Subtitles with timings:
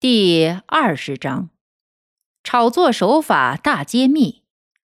[0.00, 1.50] 第二十章，
[2.44, 4.44] 炒作手法大揭秘，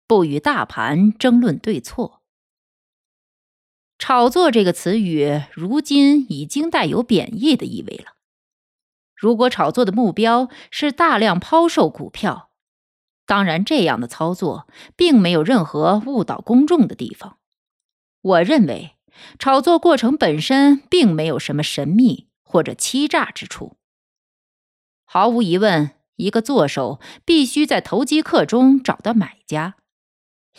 [0.06, 2.22] 不与大盘争论对错。
[3.98, 8.14] 炒作这个词语，如今已经带有贬义的意味了。
[9.16, 12.52] 如果炒作的目标是大量抛售股票，
[13.26, 17.40] 当然这样的操作并没有任何误导公众的地方。
[18.22, 18.98] 我认为，
[19.40, 23.78] 炒作过程本身并没有什么神秘或者欺诈之处。
[25.14, 29.76] 毫无疑问，一个作手必须在投机客中找到买家，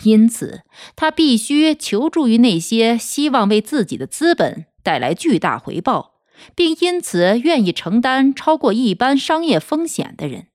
[0.03, 0.61] 因此
[0.95, 6.17] 他必须求助于那些希望为自己的资本带来巨大回报，
[6.55, 10.49] 并因此愿意承担超过一般商业风险的人。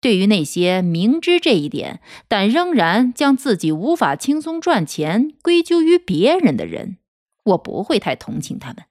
[0.00, 6.98] 对于那些明知这一点，但仍然将自己无法轻松赚钱归咎于别人的人，
[7.42, 8.84] 我不会太同情他们。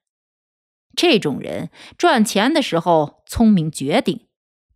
[0.96, 4.28] 这种人赚钱的时候聪明绝顶，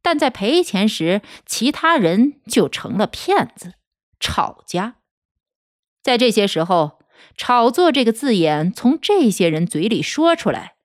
[0.01, 3.73] 但在赔钱时，其他人就成了骗子、
[4.19, 4.95] 炒家。
[6.01, 6.99] 在这些时候
[7.37, 10.75] ，“炒作”这个字眼从这些人嘴里说出来，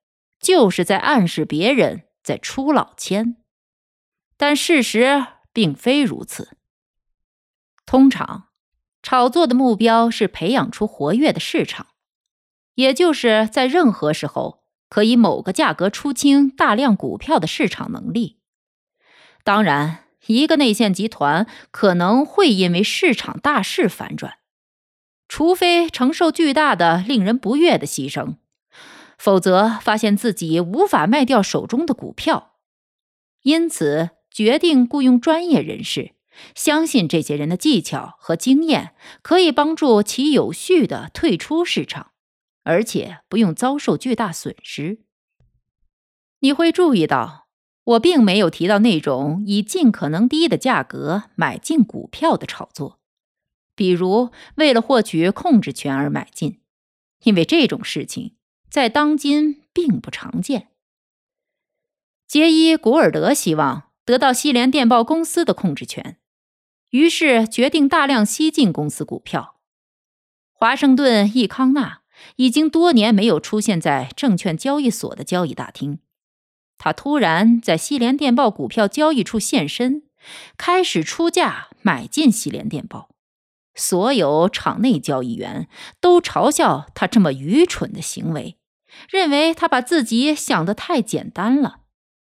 [0.41, 3.37] 就是在暗示别人在出老千。
[4.37, 6.57] 但事实并非如此。
[7.87, 8.49] 通常，
[9.03, 11.87] 炒作的目标是培养出活跃的市场，
[12.75, 14.62] 也就是在任何时候。
[14.93, 18.37] 可以某个价格出清大量股票的市场能力。
[19.43, 24.35] 当然，一个内线集团可能会因为市场大势反转，
[25.29, 28.35] 除非承受巨大的、令人不悦的牺牲，
[29.17, 32.57] 否则发现自己无法卖掉手中的股票，
[33.45, 36.13] 因此决定雇佣专业人士，
[36.55, 42.12] 相信这些人的技巧和经验可以帮助其有序的退出市场。
[42.63, 45.03] 而且不用遭受巨大损失。
[46.41, 47.49] 你会注意到，
[47.85, 53.01] 我并没有提到那种以尽可能低的价格买进股票的炒作，
[53.75, 56.61] 比如为了获取控制权而买进，
[57.23, 58.37] 因为这种事情
[58.69, 60.69] 在当今并不常见。
[62.27, 66.19] 杰伊·古尔德希望得到西联电报公司的控制权，
[66.91, 69.61] 于是决定大量吸进公司股票。
[70.53, 72.02] 华盛顿·易康纳。
[72.37, 75.99] 已经多年没有出现在证券交易所的交易大厅，
[76.79, 80.03] 他突然在西联电报股票交易处现身，
[80.57, 83.09] 开始出价买进西联电报。
[83.75, 85.67] 所有场内交易员
[85.99, 88.59] 都嘲笑他这么愚蠢的行为，
[89.09, 91.81] 认为他把自己想得太简单了，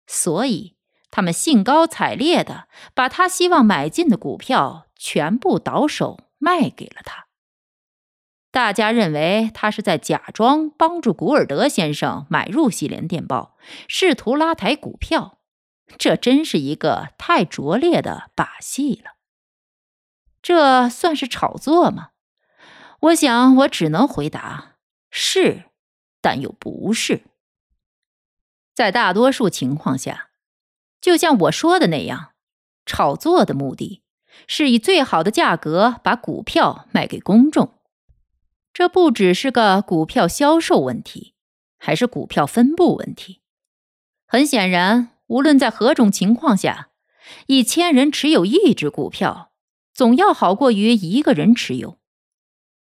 [0.05, 0.75] 所以
[1.09, 7.28] 他们兴高采烈地把他希望买进的股票全部倒手卖给了他。
[8.59, 13.55] 大家认为他是在假装帮助古尔德先生买入西联电报，
[13.87, 15.39] 试图拉抬股票。
[15.97, 19.13] 这真是一个太拙劣的把戏了。
[20.41, 22.09] 这算是炒作吗？
[22.99, 24.75] 我想，我只能回答
[25.09, 25.63] 是，
[26.19, 27.21] 但又不是。
[28.75, 30.31] 在大多数情况下，
[30.99, 32.31] 就像我说的那样，
[32.85, 34.03] 炒作的目的
[34.47, 37.78] 是以最好的价格把股票卖给公众。
[38.79, 41.33] 这不只是个股票销售问题，
[41.77, 43.41] 还是股票分布问题。
[44.25, 46.87] 很显然，无论在何种情况下，
[47.47, 49.51] 一千人持有一只股票，
[49.93, 51.97] 总要好过于一个人持有。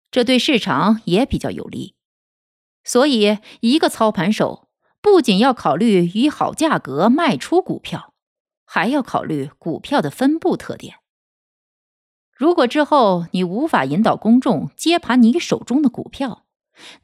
[0.09, 1.93] 这对市场也比较有利。
[2.83, 4.69] 所以，一个操盘手
[4.99, 8.15] 不仅要考虑以好价格卖出股票，
[8.65, 10.95] 还要考虑股票的分布特点。
[12.43, 16.43] 如果之后你无法引导公众接盘你手中的股票，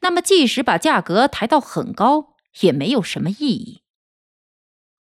[0.00, 3.80] 那么即使把价格抬到很高，也没有什么意义。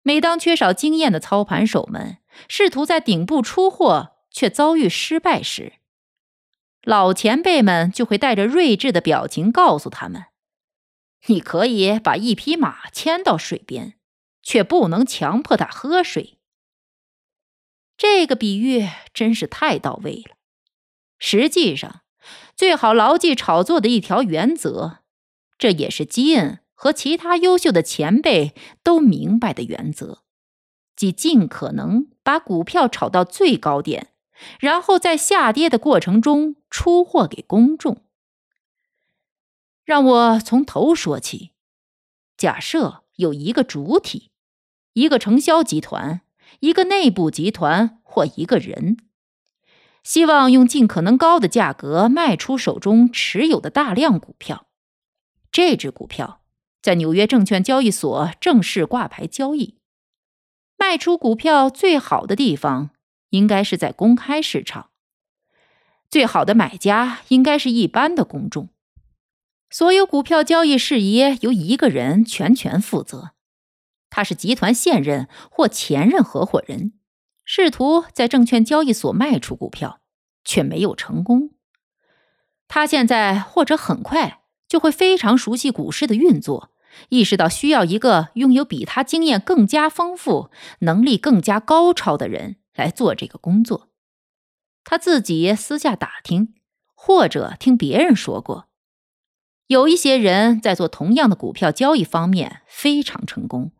[0.01, 5.73] 每当缺少经验的操盘手们试图在顶部出货却遭遇失败时，
[6.81, 10.23] 老前辈们就会带着睿智的表情告诉他们
[11.29, 13.99] ：“你可以把一匹马牵到水边，
[14.41, 16.39] 却不能强迫它喝水。”
[17.97, 20.35] 这个比喻真是太到位了。
[21.17, 22.01] 实际上，
[22.55, 24.99] 最好牢记炒作的一条原则，
[25.57, 28.53] 这也是基恩和其他优秀的前辈
[28.83, 30.23] 都明白的原则，
[30.95, 34.13] 即尽可能把股票炒到最高点，
[34.59, 38.03] 然后在下跌的过程中出货给公众。
[39.85, 41.51] 让我从头说起。
[42.35, 44.31] 假设有一个主体，
[44.93, 46.21] 一个承销集团，
[46.63, 48.95] 一个内部集团或一个人，
[50.01, 54.67] 希望用尽可能高的价格卖出手中持有的大量股票。
[55.51, 56.39] 这只股票
[56.81, 59.77] 在纽约证券交易所正式挂牌交易。
[60.77, 62.91] 卖出股票最好的地方
[63.31, 64.91] 应该是在公开市场，
[66.09, 68.69] 最好的买家应该是一般的公众。
[69.69, 73.31] 所有股票交易事宜由一个人全权负责，
[74.15, 76.93] 他是集团现任或前任合伙人，
[77.43, 80.01] 试图在证券交易所卖出股票，
[80.45, 81.49] 却没有成功。
[82.67, 86.69] 他现在或者很快就会非常熟悉股市的运作，
[87.09, 90.51] 意识到需要一个拥有比他经验更加丰富、
[90.81, 93.89] 能力更加高超的人来做这个工作。
[94.83, 96.53] 他自己私下打听，
[96.93, 98.67] 或者听别人说过。
[99.65, 103.71] 有一些人在做同样的股票交易方面非常成功，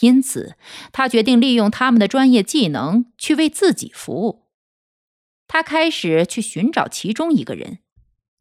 [0.00, 0.56] 因此
[0.92, 4.46] 他决定利用他们的专业技能去为自己服务。
[5.46, 7.78] 他开始去寻找其中一个人，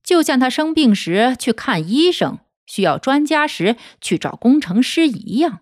[0.03, 5.59] 就像他生病时去看医生、需要专家时去找工程师一样。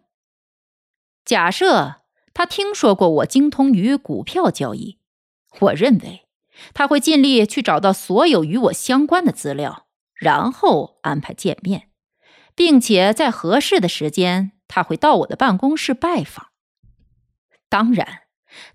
[1.25, 2.01] 假设
[2.33, 4.97] 他听说过我精通于股票交易，
[5.59, 6.27] 我认为
[6.73, 9.87] 他会尽力去找到所有与我相关的资料。
[10.13, 11.89] 然后安排见面，
[12.53, 16.47] 并且在合适的时间，他会到我的办公室拜访。
[17.67, 18.21] 当然，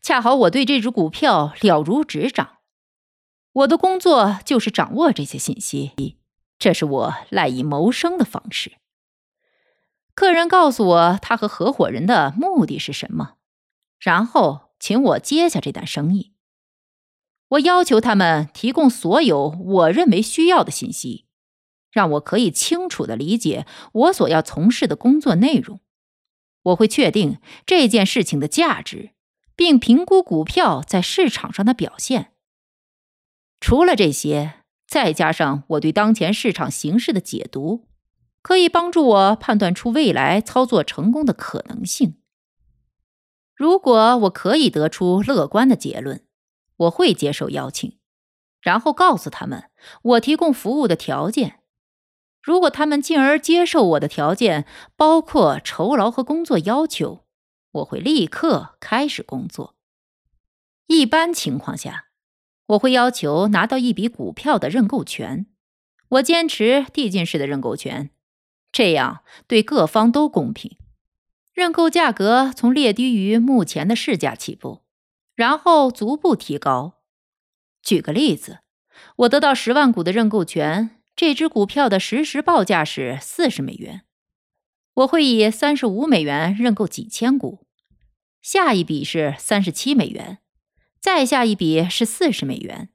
[0.02, 2.58] 恰好我对这只股票了如指掌，
[3.52, 6.18] 我的工作就是掌握这些信息，
[6.58, 8.72] 这是我赖以谋生的方式。
[10.14, 13.36] 客人告诉我他和合伙人的目的是什么，
[13.98, 16.34] 然后请我接下这单生意。
[17.48, 21.24] 我要求他们提供所有我认为需要的信息。
[21.92, 25.80] 让我可以清楚的理解我所要从事的工作内容。
[26.66, 29.10] 我会确定这件事情的价值，
[29.54, 32.32] 并评估股票在市场上的表现。
[33.60, 37.86] 除了这些，再加上我对当前市场形势的解读，
[38.42, 42.16] 可以帮助我判断出未来操作成功的可能性。
[43.54, 46.26] 如果我可以得出乐观的结论，
[46.76, 47.98] 我会接受邀请，
[48.60, 49.70] 然后告诉他们
[50.02, 51.60] 我提供服务的条件。
[52.46, 57.24] 如果他们进而接受我的条件，包括酬劳和工作要求，
[57.72, 59.74] 我会立刻开始工作。
[60.86, 62.04] 一般情况下，
[62.66, 65.46] 我会要求拿到一笔股票的认购权。
[66.10, 68.10] 我坚持递进式的认购权，
[68.70, 70.78] 这样对各方都公平。
[71.52, 74.82] 认购价格从略低于目前的市价起步，
[75.34, 77.00] 然后逐步提高。
[77.82, 78.60] 举个例子，
[79.16, 80.92] 我得到十万股的认购权。
[81.16, 84.02] 这只股票的实时报价是四十美元，
[84.92, 87.66] 我会以三十五美元认购几千股，
[88.42, 90.40] 下一笔是三十七美元，
[91.00, 92.90] 再下一笔是四十美元，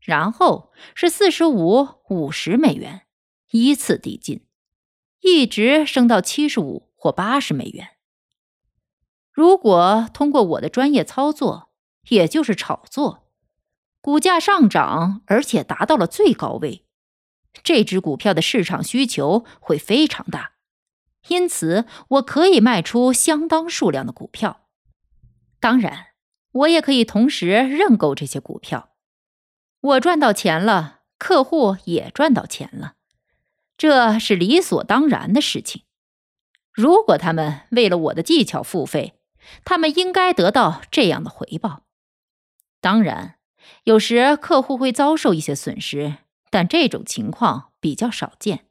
[0.00, 3.02] 然后是四十五、五十美元，
[3.52, 4.44] 依次递进，
[5.20, 7.90] 一直升到七十五或八十美元。
[9.30, 11.70] 如果通过我的专业操作，
[12.08, 13.28] 也就是炒作，
[14.00, 16.84] 股价上涨，而且达到了最高位。
[17.62, 20.52] 这只股票的市场需求会非常大，
[21.28, 24.68] 因此我可以卖出相当数量的股票。
[25.58, 26.08] 当然，
[26.52, 28.90] 我也可以同时认购这些股票。
[29.80, 32.94] 我赚到钱了，客户也赚到钱了，
[33.76, 35.82] 这是理所当然的事情。
[36.72, 39.14] 如果他们为了我的技巧付费，
[39.64, 41.82] 他们应该得到这样的回报。
[42.80, 43.36] 当然，
[43.84, 46.18] 有时客户会遭受一些损失。
[46.50, 48.66] 但这种情况比较少见，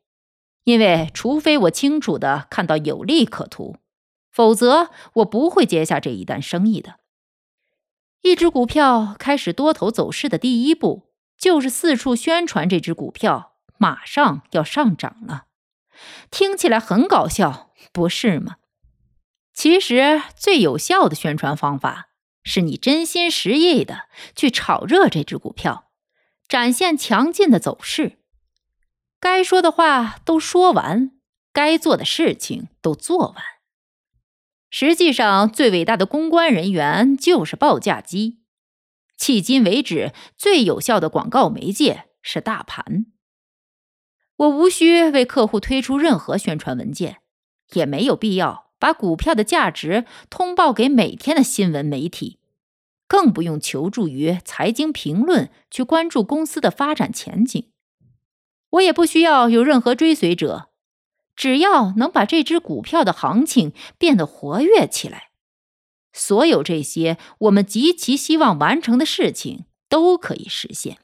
[0.65, 3.77] 因为除非我清楚的看到有利可图，
[4.31, 6.99] 否则我不会接下这一单生意的。
[8.21, 15.45] 一只股票开始多头走势的第一步，就是四处宣传这只股票马上要上涨了。
[16.29, 18.57] 听起来很搞笑，不是吗？
[19.53, 22.09] 其实最有效的宣传方法，
[22.43, 25.88] 是你真心实意的去炒热这只股票。
[26.49, 28.17] 展现强劲的走势，
[29.19, 31.11] 该说的话都说完，
[31.53, 33.35] 该做的事情都做完。
[34.71, 38.39] 实际上，最伟大的公关人员就是报价机。
[39.15, 43.05] 迄今为止，最有效的广告媒介是大盘。
[44.37, 47.17] 我无需为客户推出任何宣传文件，
[47.73, 52.38] 也没有必要把股票的价值通报给每天的新闻媒体，
[53.09, 57.69] 更不用求助于财经评论去关注公司的发展前景。
[58.69, 60.69] 我也不需要有任何追随者，
[61.35, 65.31] 只要能把这只股票的行情变得活跃起来，
[66.13, 70.99] 所有这些我们极其希望完成的事情都可以实现。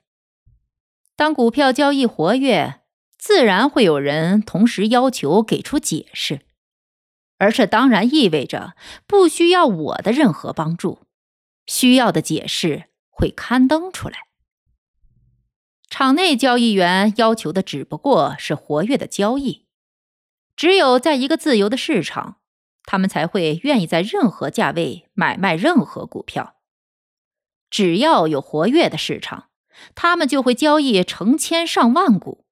[1.17, 2.81] 当股票交易活跃。
[3.17, 6.41] 自然会有人同时要求给出解释，
[7.39, 8.75] 而这当然意味着
[9.07, 10.99] 不需要我的任何帮助，
[11.65, 14.27] 需要的解释会刊登出来。
[15.89, 19.65] 场内交易员要求的只不过是活跃的交易，
[20.55, 22.37] 只有在一个自由的市场，
[22.83, 26.55] 他们才会愿意在任何价位买卖任何股票。
[27.69, 29.49] 只要有活跃的市场，
[29.93, 32.45] 他们就会交易成千上万股。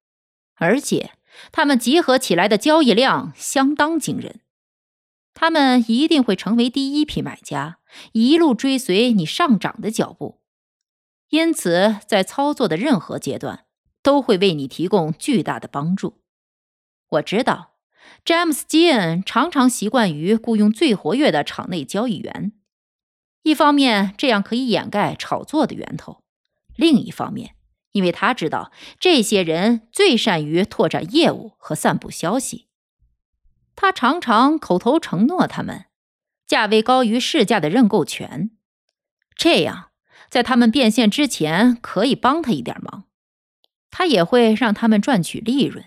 [0.56, 1.12] 而且，
[1.50, 4.40] 他们集合起来的交易量相当惊人，
[5.34, 7.78] 他们一定会成为第一批买家，
[8.12, 10.40] 一路追随你上涨的脚步。
[11.30, 13.66] 因此，在操作的任何阶段，
[14.02, 16.22] 都会为你提供巨大的帮助。
[17.08, 17.72] 我知道，
[18.24, 22.52] 詹姆斯·基恩常常习惯于雇佣最活跃的场内交易员，
[23.42, 26.22] 一方面这样可以掩盖炒作的源头，
[26.76, 27.56] 另一方面。
[27.92, 32.66] 因为他知道这些人最善于拓展业务和散布消息，
[33.76, 35.86] 他常常口头承诺他们
[36.46, 38.50] 价位高于市价的认购权，
[39.36, 39.90] 这样
[40.28, 43.04] 在他们变现之前可以帮他一点忙。
[43.90, 45.84] 他也会让他们赚取利润。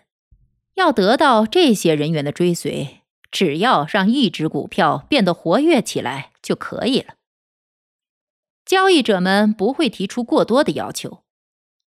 [0.76, 3.02] 要得到这些人员的追随，
[3.32, 7.16] 只要让一只股票变得活跃起来就可以了。
[8.64, 11.24] 交易者们不会提出过多的要求。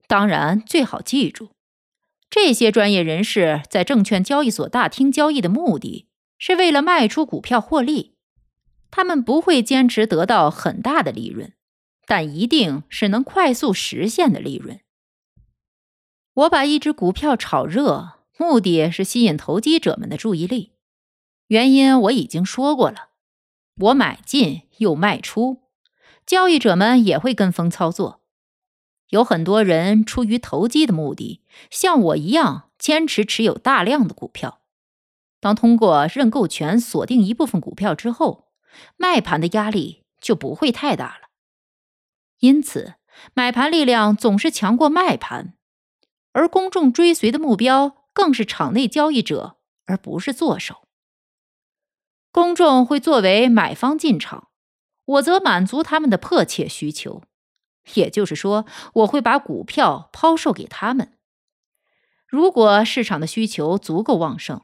[0.08, 1.52] 当然，最好记住，
[2.30, 6.08] 这些专业人士在证券交易所大厅交易的目的
[6.38, 8.16] 是为了卖出股票获利。
[8.90, 11.54] 他们不会坚持得到很大的利润，
[12.06, 14.80] 但一定是能快速实现的利润。
[16.34, 20.74] 我把一只股票炒热，目的是吸引投机者们的注意力。
[21.48, 23.10] 原因我已经说过了，
[23.78, 25.64] 我买进又卖出，
[26.26, 28.22] 交易者们也会跟风操作。
[29.10, 34.62] 有很多人出于投机的目的，像我一样坚持持有大量的股票。
[35.40, 38.50] 当通过认购权锁定一部分股票之后，
[38.98, 41.30] 卖盘的压力就不会太大了。
[42.40, 42.96] 因此，
[43.34, 45.54] 买盘力量总是强过卖盘，
[46.34, 50.88] 而公众追随的目标更是场内交易者，而不是做手。
[52.32, 54.50] 公众会作为买方进场，
[55.06, 57.24] 我则满足他们的迫切需求。
[57.96, 61.14] 也就是说，我会把股票抛售给他们。
[62.28, 64.62] 如果市场的需求足够旺盛，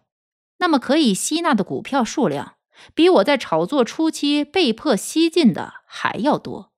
[0.58, 2.56] 那么可以吸纳的股票数量
[2.94, 6.72] 比我在炒作初期被迫吸进的还要多。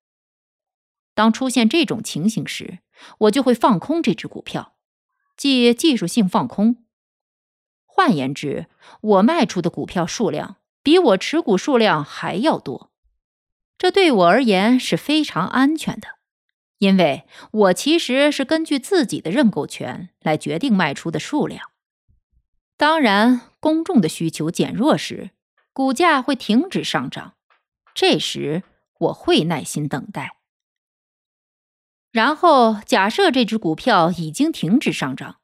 [1.14, 2.80] 当出现这种情形时，
[3.20, 4.76] 我就会放空这只股票，
[5.38, 6.84] 即技术性放空。
[7.86, 8.68] 换言之，
[9.02, 12.92] 我卖出的股票数量比我持股数量还要多。
[13.78, 16.15] 这对我而言是非常安全的。
[16.80, 21.72] 因为我其实是根据自己的认购权来决定卖出的数量。
[22.78, 25.32] 当然，公众的需求减弱时，
[25.72, 27.36] 股价会停止上涨。
[27.94, 28.64] 这时，
[29.00, 30.38] 我会耐心等待。
[32.12, 35.38] 然后，假设这只股票已经停止上涨，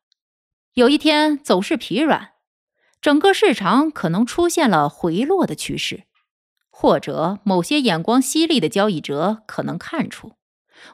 [0.74, 2.34] 有一天走势疲软，
[3.02, 6.04] 整个市场可能出现了回落的趋势，
[6.70, 10.34] 或者某些眼光犀利的交易者可能看出。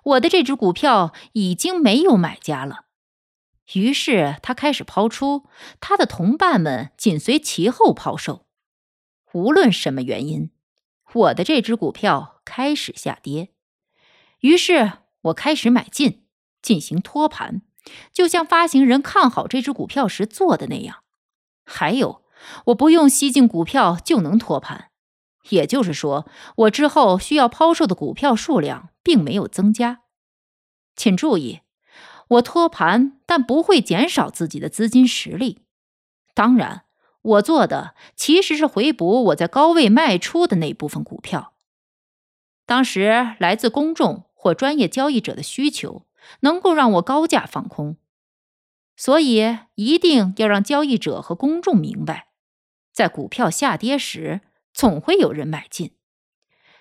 [0.04, 2.86] 我的这只股票已经没有买家了，
[3.74, 5.46] 于是他开始抛出，
[5.80, 8.46] 他的同伴们紧随其后抛售。
[9.34, 10.52] 无论什么原因，
[11.14, 13.50] 我的这只股票开始下跌，
[14.40, 16.26] 于是我开始买进，
[16.62, 17.62] 进行托盘，
[18.12, 21.04] 就像发行人看好这只股票时做的那样。
[21.66, 22.24] 还有，
[22.68, 24.92] 我不用吸进股票就能托盘。
[25.50, 30.02] 也就是说，我之后需要抛售的股票数量并没有增加。
[30.96, 31.62] 请注意，
[32.30, 35.64] 我托盘，但不会减少自己的资金实力。
[36.34, 36.86] 当然，
[37.22, 41.54] 我做的其实是回补我在高位卖出的那部分股票。
[42.66, 46.06] 当时来自公众或专业交易者的需求，
[46.42, 47.98] 能够让我高价放空。
[48.96, 52.30] 所以，一定要让交易者和公众明白，
[52.92, 54.42] 在股票下跌时。
[54.78, 55.96] 总会有人买进，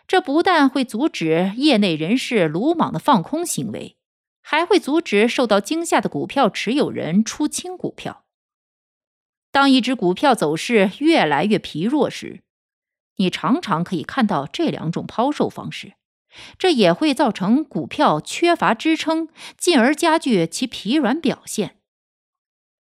[0.07, 3.97] 这不但会阻止业内人士鲁莽的放空行为，
[4.43, 8.27] 还会阻止受到惊吓的股票持有人出清股票。
[9.51, 12.43] 当一只股票走势越来越疲弱时，
[13.17, 15.95] 你常常可以看到这两种抛售方式，
[16.59, 21.79] 这也会造成股票缺乏支撑，进而加剧其疲软表现。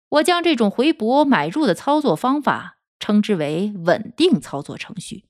[0.08, 5.26] 我将这种回补买入的操作方法称之为稳定操作程序。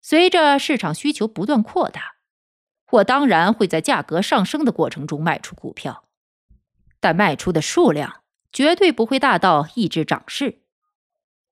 [0.00, 2.16] 随着市场需求不断扩大，
[2.90, 6.04] 我当然会在价格上升的过程中卖出股票，
[6.98, 10.62] 但卖出的数量绝对不会大到抑制涨势。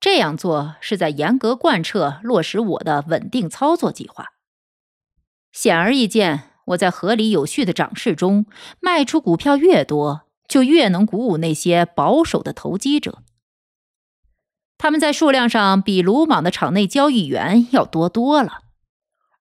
[0.01, 4.33] 这样做是在严格贯彻落实我的稳定操作计划。
[5.53, 8.47] 显而易见，我在合理有序的涨势中
[8.81, 13.23] 卖出股票越多，就越能鼓舞那些保守的投机者。
[14.83, 18.65] 他们在数量上比鲁莽的场内交易员要多多了，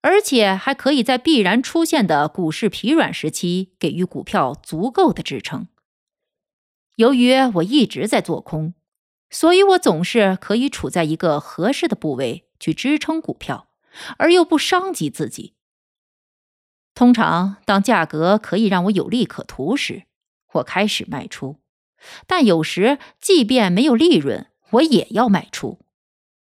[0.01, 5.67] 而且还可以在必然出现的股市疲软时期给予股票足够的支撑。
[6.97, 8.75] 由于我一直在做空。
[9.31, 13.69] 所以，我总是可以处在一个合适的部位去支撑股票，
[14.17, 15.55] 而又不伤及自己。
[16.93, 20.03] 通常，当价格可以让我有利可图时，
[20.55, 21.55] 我开始卖出；
[22.27, 25.79] 但有时，即便没有利润，我也要卖出。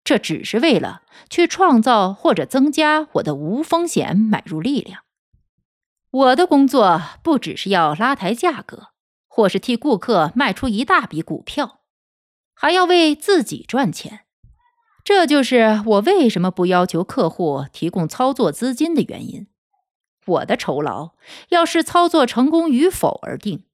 [0.04, 5.02] 这只是为了去创造或者增加我的无风险买入力量。
[6.10, 8.90] 我的工作不只是要拉抬价格，
[9.26, 11.80] 或是替顾客卖出一大笔股票。
[12.54, 14.20] 还要为自己赚钱，
[15.04, 19.48] 这就是我为什么不要求客户提供操作资金的原因。
[20.26, 21.14] 我的酬劳
[21.50, 23.64] 要视操作成功与否而定。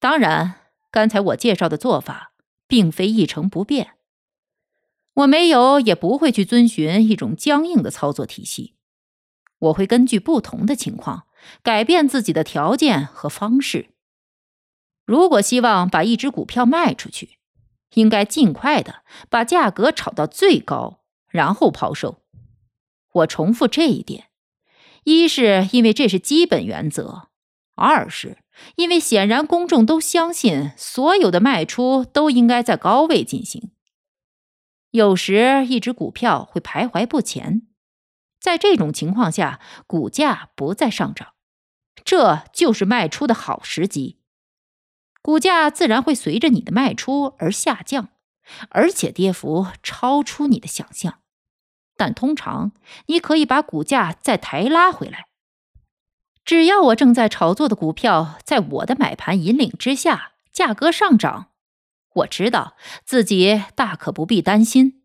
[0.00, 0.54] 当然，
[0.90, 2.32] 刚才我介绍的做法
[2.68, 3.94] 并非一成不变，
[5.14, 8.74] 我没有也不会去遵循一种僵硬的操作体系。
[9.58, 11.26] 我会根据不同的情况
[11.64, 13.88] 改变自己的条件和方式。
[15.04, 17.38] 如果希望把一只股票卖出去，
[17.94, 22.22] 应该尽快的把价格炒到最高，然后抛售。
[23.14, 24.28] 我重复这一点：
[25.04, 27.27] 一是因为这是基本原则；
[27.78, 28.38] 二是
[28.76, 33.70] 因为显然公众都相信，所有的卖出都应该在高位进行。
[34.90, 37.62] 有时一只股票会徘徊不前，
[38.40, 41.34] 在这种情况下，股价不再上涨，
[42.04, 44.18] 这就是卖出的好时机。
[45.22, 48.08] 股价自然会随着你的卖出而下降，
[48.70, 51.20] 而且跌幅超出你的想象。
[51.96, 52.72] 但通常
[53.06, 55.27] 你可以把股价再抬拉回来。
[56.48, 61.48] 只要我正在炒作的股票在我的买盘引领之下价格上涨，
[62.14, 65.02] 我知道自己大可不必担心。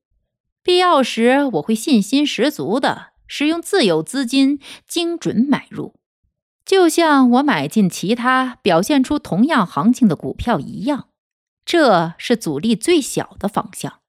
[0.61, 5.95] 必要时，我会信心十足的使用自有资金精准买入。
[6.63, 11.09] 就像我买进其他表现出同样行情的股票一样，
[11.65, 13.99] 这是阻力最小的方向。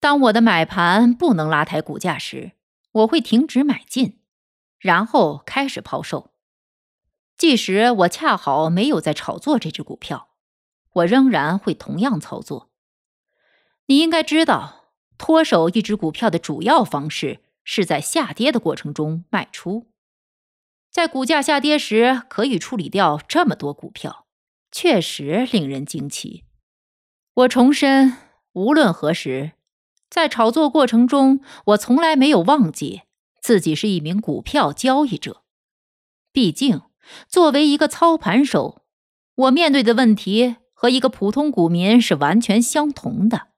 [0.00, 2.52] 当我的买盘不能拉抬股价时，
[2.92, 4.19] 我会停止买进，
[4.80, 6.32] 然后开始抛售。
[7.36, 10.30] 即使我恰好没有在炒作这只股票，
[10.94, 12.70] 我仍然会同样操作。
[13.86, 19.86] 你应该知道，脱手一只股票的主要方式是在下跌的过程中卖出。
[20.90, 24.26] 在股价下跌时，可以处理掉这么多股票，
[24.72, 26.44] 确实令人惊奇。
[27.34, 28.16] 我重申，
[28.52, 29.52] 无论何时，
[30.10, 33.02] 在炒作过程中，我从来没有忘记
[33.40, 35.42] 自己是一名股票交易者。
[36.32, 36.82] 毕竟，
[37.28, 38.82] 作为一个操盘手，
[39.34, 43.48] 我面对的问题和一个普通股民是完全相同的。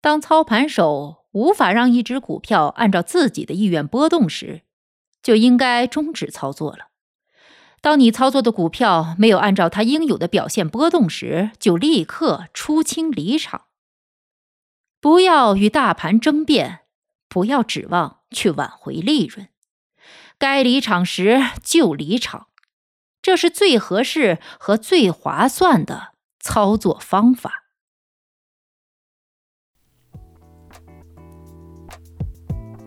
[0.00, 4.62] 当操盘手无法让一只股票按照自己的意愿波动时，
[5.22, 6.88] 就应该终止操作了。
[7.80, 13.64] 当你操作的股票没有按照它应有的表现波动时，就立刻出清离场。
[15.00, 16.82] 不要与大盘争辩，
[17.34, 19.48] 不要指望去挽回利润。
[20.38, 22.46] 该离场时就离场，
[23.20, 27.64] 这是最合适和最划算的操作方法。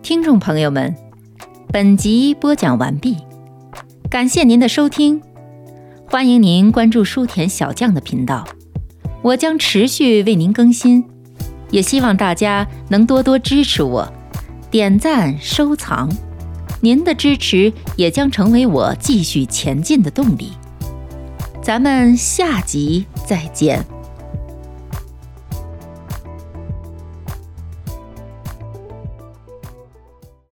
[0.00, 0.96] 听众朋友们。
[1.70, 3.18] 本集播讲完毕，
[4.10, 5.20] 感谢您的收听，
[6.06, 8.48] 欢迎您关注书田小将的频道，
[9.20, 11.06] 我将持续为您更新，
[11.70, 14.10] 也希望大家能多多支持我，
[14.70, 16.10] 点赞收藏，
[16.80, 20.52] 您的支持也将成为我继续前进的动力。
[21.62, 23.84] 咱们下集再见。